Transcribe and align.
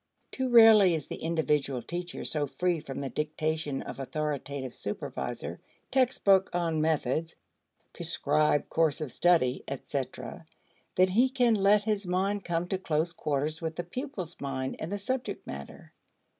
Too 0.31 0.49
rarely 0.49 0.95
is 0.95 1.05
the 1.05 1.17
individual 1.21 1.83
teacher 1.83 2.25
so 2.25 2.47
free 2.47 2.79
from 2.79 3.01
the 3.01 3.09
dictation 3.11 3.83
of 3.83 3.99
authoritative 3.99 4.73
supervisor, 4.73 5.59
textbook 5.91 6.49
on 6.53 6.81
methods, 6.81 7.35
prescribed 7.93 8.67
course 8.67 8.99
of 8.99 9.11
study, 9.11 9.63
etc., 9.67 10.47
that 10.95 11.11
he 11.11 11.29
can 11.29 11.53
let 11.53 11.83
his 11.83 12.07
mind 12.07 12.43
come 12.43 12.67
to 12.69 12.79
close 12.79 13.13
quarters 13.13 13.61
with 13.61 13.75
the 13.75 13.83
pupil's 13.83 14.41
mind 14.41 14.75
and 14.79 14.91
the 14.91 14.97
subject 14.97 15.45
matter. 15.45 15.93